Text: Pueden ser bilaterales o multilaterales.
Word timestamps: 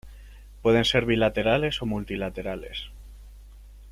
Pueden 0.63 0.83
ser 0.83 1.05
bilaterales 1.05 1.79
o 1.83 1.85
multilaterales. 1.85 2.89